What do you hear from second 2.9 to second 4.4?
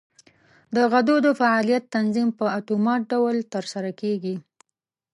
ډول تر سره کېږي.